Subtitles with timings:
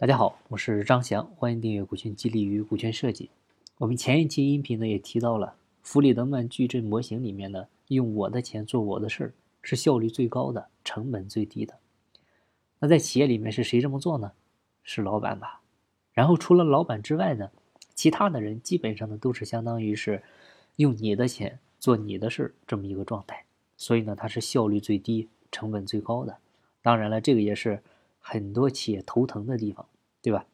[0.00, 3.24] 大家好，我是张翔，欢迎订阅《股权激励与股权设计》。
[3.78, 11.74] 我们前一期音频呢也提到了弗里德曼矩阵模型里面呢，用我的钱做我的事儿是效率最高的，成本最低的。
[12.78, 14.30] 那在企业里面是谁这么做呢？
[14.84, 15.62] 是老板吧。
[16.12, 17.50] 然后除了老板之外呢，
[17.92, 20.22] 其他的人基本上呢都是相当于是
[20.76, 23.44] 用你的钱做你的事儿这么一个状态。
[23.76, 26.36] 所以呢，它是效率最低、成本最高的。
[26.82, 27.82] 当然了，这个也是。
[28.30, 29.88] 很多企业头疼的地方，
[30.20, 30.44] 对吧？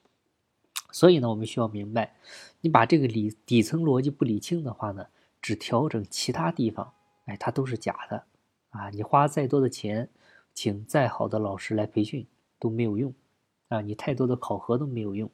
[0.92, 2.14] 所以呢，我们需要明白，
[2.60, 5.08] 你把这个理底层逻辑不理清的话呢，
[5.42, 6.92] 只调整其他地方，
[7.24, 8.22] 哎，它都是假的
[8.70, 8.90] 啊！
[8.90, 10.08] 你花再多的钱，
[10.54, 12.24] 请再好的老师来培训
[12.60, 13.12] 都没有用
[13.66, 13.80] 啊！
[13.80, 15.28] 你太多的考核都没有用。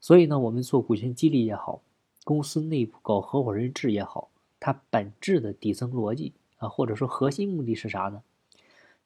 [0.00, 1.82] 所以呢，我们做股权激励也好，
[2.24, 4.28] 公司内部搞合伙人制也好，
[4.58, 8.24] 它本质的底层逻辑啊，或者说核心目的是啥呢？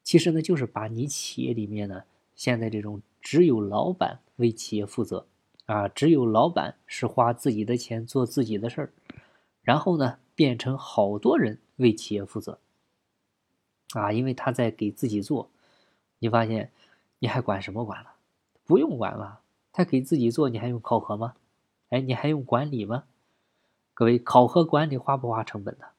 [0.02, 2.04] 其实呢，就是把你企业里面呢。
[2.34, 5.26] 现在这种只有老板为企业负责，
[5.66, 8.92] 啊，只有老板是花自己的钱做自己的事儿，
[9.62, 12.58] 然后呢，变成好多人为企业负责，
[13.94, 15.48] 啊，因为他在给自己做，
[16.18, 16.70] 你发现
[17.20, 18.14] 你还管什么管了？
[18.64, 19.40] 不用管了，
[19.72, 21.34] 他给自己做，你还用考核吗？
[21.90, 23.04] 哎，你还用管理吗？
[23.94, 25.90] 各位，考核管理花不花成本的？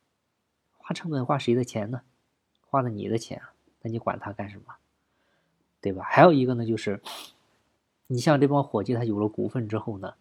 [0.78, 2.02] 花成本花谁的钱呢？
[2.68, 4.76] 花的你的钱啊，那你管他干什么？
[5.86, 6.04] 对吧？
[6.04, 7.00] 还有一个呢，就是
[8.08, 10.16] 你像这帮伙计，他有了股份之后呢，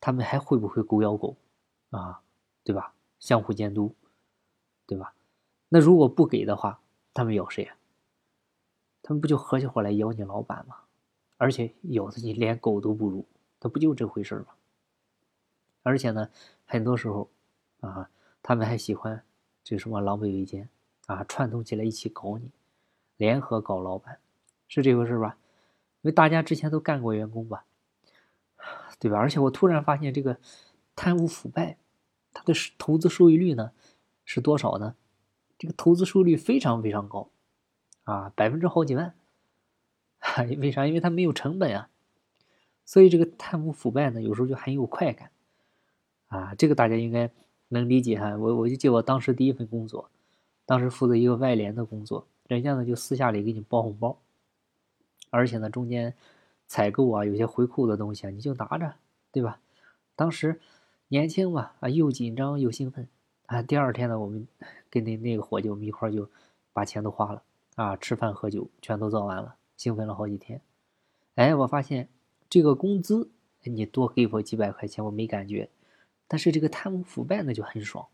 [0.00, 1.34] 他们还会不会狗咬狗
[1.90, 2.22] 啊？
[2.62, 2.94] 对吧？
[3.18, 3.92] 相互监督，
[4.86, 5.12] 对吧？
[5.70, 6.78] 那如果不给的话，
[7.12, 7.68] 他们咬谁？
[9.02, 10.76] 他们不就合起伙来咬你老板吗？
[11.36, 13.26] 而且咬的你连狗都不如，
[13.58, 14.54] 他不就这回事吗？
[15.82, 16.30] 而且呢，
[16.64, 17.28] 很多时候
[17.80, 18.08] 啊，
[18.40, 19.20] 他们还喜欢
[19.64, 20.68] 这什么狼狈为奸
[21.06, 22.52] 啊，串通起来一起搞你，
[23.16, 24.20] 联合搞老板。
[24.68, 25.36] 是这回事吧？
[26.02, 27.64] 因为大家之前都干过员工吧，
[29.00, 29.18] 对吧？
[29.18, 30.38] 而且我突然发现，这个
[30.94, 31.76] 贪污腐败，
[32.32, 33.72] 它的投资收益率呢
[34.24, 34.94] 是多少呢？
[35.58, 37.30] 这个投资收益率非常非常高，
[38.04, 39.14] 啊，百分之好几万。
[40.58, 40.86] 为啥？
[40.86, 41.88] 因为它没有成本啊，
[42.84, 45.30] 所以这个贪污腐败呢，有时候就很有快感，
[46.28, 47.30] 啊，这个大家应该
[47.68, 48.36] 能理解哈。
[48.36, 50.10] 我我就记我当时第一份工作，
[50.66, 54.18] 当时负责一个外联的工作，人家呢就私下里给你包红包。
[55.30, 56.14] 而且呢，中间
[56.66, 58.94] 采购啊，有些回扣的东西啊，你就拿着，
[59.32, 59.60] 对吧？
[60.16, 60.60] 当时
[61.08, 63.08] 年轻嘛，啊，又紧张又兴奋
[63.46, 63.62] 啊。
[63.62, 64.46] 第二天呢，我们
[64.90, 66.28] 跟那那个伙计，我们一块就
[66.72, 67.42] 把钱都花了
[67.76, 70.60] 啊，吃饭喝酒全都做完了，兴奋了好几天。
[71.34, 72.08] 哎，我发现
[72.50, 73.30] 这个工资
[73.62, 75.68] 你多给我几百块钱，我没感觉，
[76.26, 78.06] 但是这个贪污腐败呢就很爽。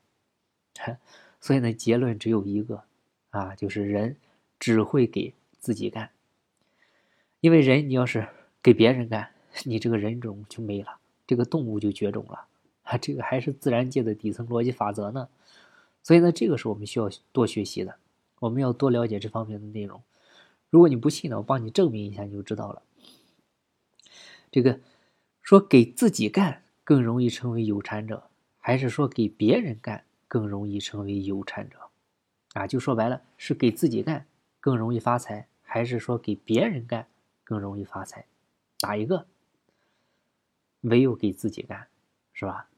[1.41, 2.82] 所以呢，结论只有一个
[3.31, 4.16] 啊，就是人
[4.58, 6.10] 只会给自己干。
[7.44, 8.27] 因为人，你要是
[8.62, 9.28] 给别人干，
[9.65, 10.97] 你这个人种就没了，
[11.27, 12.47] 这个动物就绝种了
[12.84, 12.97] 啊！
[12.97, 15.28] 这个还是自然界的底层逻辑法则呢。
[16.03, 17.97] 所以呢，这个是我们需要多学习的，
[18.38, 20.03] 我们要多了解这方面的内容。
[20.71, 22.81] 如果你不信呢，我帮你证明一下，你就知道了。
[24.50, 24.81] 这个
[25.43, 31.76] 说给自己干更容易成为有产者，还是说给别人干更容易成为有产者？
[32.55, 34.25] 啊，就说白了，是给自己干
[34.61, 37.06] 更容易发财，还是说给别人干？
[37.44, 38.27] 更容易发财，
[38.81, 39.27] 打一个？
[40.81, 41.88] 唯有给自己干，
[42.32, 42.69] 是吧？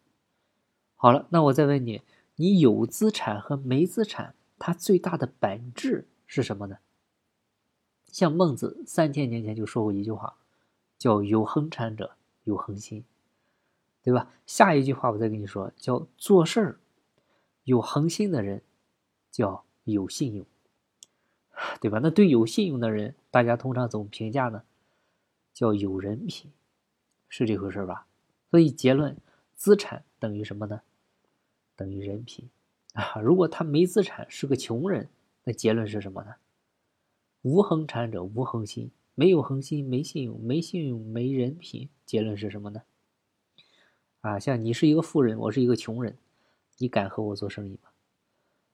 [0.97, 2.03] 好了，那我再问你，
[2.37, 6.79] 你有资产和没资产，它最大的本质是什么呢？
[8.07, 10.37] 像孟子三千年前就说过一句话，
[10.97, 13.05] 叫“有恒产者有恒心”，
[14.03, 14.33] 对吧？
[14.47, 16.81] 下一句话我再跟你说，叫“做事儿
[17.65, 18.63] 有恒心的人
[19.31, 20.47] 叫有信用”。
[21.81, 22.01] 对吧？
[22.03, 24.63] 那对有信用的人，大家通常怎么评价呢？
[25.55, 26.53] 叫有人品，
[27.29, 28.07] 是这回事吧？
[28.51, 29.17] 所以结论，
[29.55, 30.83] 资产等于什么呢？
[31.75, 32.49] 等于人品
[32.95, 33.21] 啊！
[33.21, 35.09] 如果他没资产，是个穷人，
[35.45, 36.35] 那结论是什么呢？
[37.43, 42.83] 无恒产者无恒心，没有恒心，没信用，没信用，没人品，结论是什么呢？
[44.21, 46.17] 啊，像你是一个富人，我是一个穷人，
[46.79, 47.91] 你敢和我做生意吗？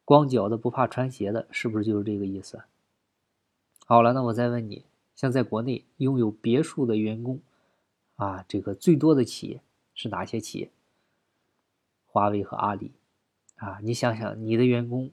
[0.05, 2.63] 光脚的不怕穿鞋的，是不是就是这个意思？
[3.85, 4.85] 好了，那我再问你，
[5.15, 7.41] 像在国内拥有别墅的员工，
[8.17, 9.61] 啊，这个最多的企业
[9.93, 10.71] 是哪些企业？
[12.07, 12.93] 华为和阿里，
[13.57, 15.11] 啊，你想想，你的员工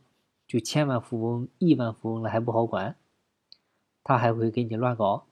[0.48, 2.96] 就千万富翁、亿万富翁了还不好管，
[4.04, 5.26] 他还会给你乱搞，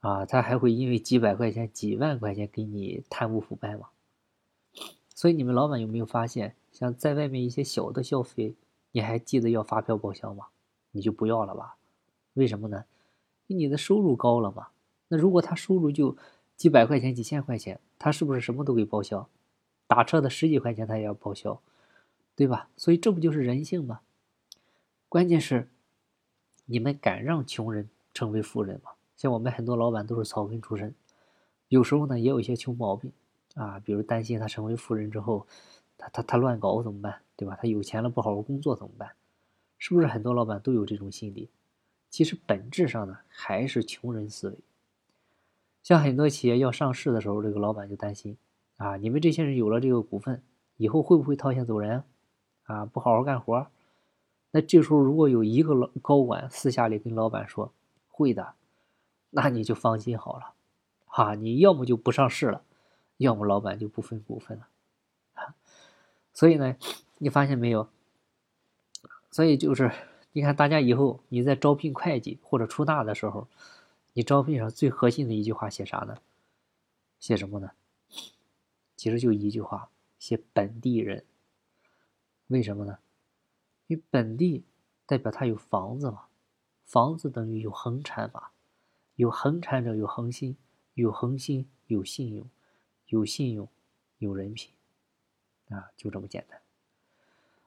[0.00, 3.88] 啊，他还会因为几百块钱、几万块钱给你贪污腐败吗？
[5.14, 8.54] 所以你们老板有没有发现，像在外面一些小的消费，
[8.92, 10.48] 你还记得要发票报销吗？
[10.90, 11.76] 你就不要了吧。
[12.36, 12.84] 为什么呢？
[13.46, 14.68] 你的收入高了嘛？
[15.08, 16.16] 那如果他收入就
[16.54, 19.28] 几百块钱、几千块钱，他是不是什么都给报销？
[19.86, 21.60] 打车的十几块钱他也要报销，
[22.34, 22.68] 对吧？
[22.76, 24.00] 所以这不就是人性吗？
[25.08, 25.68] 关键是，
[26.66, 28.90] 你们敢让穷人成为富人吗？
[29.16, 30.94] 像我们很多老板都是草根出身，
[31.68, 33.10] 有时候呢也有一些穷毛病
[33.54, 35.46] 啊，比如担心他成为富人之后，
[35.96, 37.22] 他他他乱搞怎么办？
[37.34, 37.56] 对吧？
[37.62, 39.12] 他有钱了不好好工作怎么办？
[39.78, 41.48] 是不是很多老板都有这种心理？
[42.08, 44.56] 其实本质上呢还是穷人思维。
[45.82, 48.36] 像很多企业要上市的时候，这个老板就担心
[48.76, 50.42] 啊，你们这些人有了这个股份，
[50.76, 52.02] 以后会不会套现走人？
[52.64, 53.68] 啊，不好好干活？
[54.50, 57.72] 那这时候如果有一个老高管私下里跟老板说
[58.08, 58.54] 会的，
[59.30, 60.54] 那你就放心好了，
[61.06, 62.62] 哈，你要么就不上市了，
[63.18, 64.68] 要么老板就不分股份了，
[66.32, 66.76] 所以呢，
[67.18, 67.88] 你发现没有？
[69.30, 69.92] 所以就是，
[70.36, 73.48] 你看大家以后你在招聘会计或者出纳的时候，
[74.12, 76.18] 你招聘上最核心的一句话写啥呢？
[77.18, 77.70] 写什么呢？
[78.96, 79.88] 其实就一句话，
[80.18, 81.24] 写本地人。
[82.48, 82.98] 为什么呢？
[83.86, 84.66] 因为本地
[85.06, 86.24] 代表他有房子嘛，
[86.84, 88.48] 房子等于有恒产嘛，
[89.14, 90.54] 有恒产者有恒心，
[90.92, 92.46] 有恒心有信用，
[93.06, 93.66] 有信用
[94.18, 94.70] 有人品，
[95.70, 96.60] 啊，就这么简单。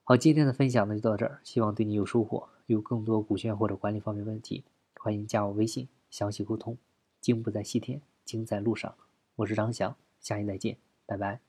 [0.04, 2.48] 好，今天的分享呢就到这儿，希望对你有收获。
[2.74, 4.64] 有更多股权或者管理方面问题，
[5.00, 6.78] 欢迎加我微信详细沟通。
[7.20, 8.94] 精不在西天，精在路上。
[9.38, 11.49] 我是张翔，下期再见，拜拜。